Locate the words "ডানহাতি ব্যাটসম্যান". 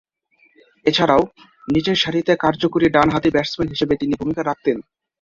2.89-3.67